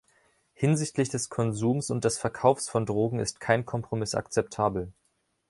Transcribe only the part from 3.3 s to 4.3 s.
kein Kompromiss